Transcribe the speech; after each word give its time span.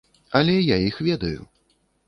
Але 0.39 0.55
я 0.69 0.79
іх 0.87 0.99
ведаю. 1.11 1.41